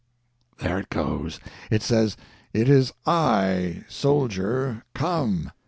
There 0.57 0.79
it 0.79 0.89
goes! 0.89 1.39
It 1.69 1.83
says, 1.83 2.17
'It 2.55 2.67
is 2.67 2.91
I, 3.05 3.83
Soldier—come! 3.87 5.51